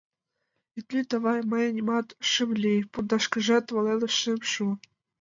Ит 0.77 0.87
лӱд, 0.93 1.09
авай, 1.17 1.39
мый 1.51 1.65
нимат 1.77 2.07
шым 2.29 2.49
лий, 2.63 2.79
пундашкыжак 2.91 3.65
волен 3.73 4.01
шым 4.17 4.39
шу. 4.51 4.65